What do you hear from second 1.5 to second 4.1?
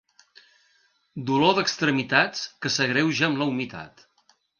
d'extremitats que s'agreuja amb la humitat.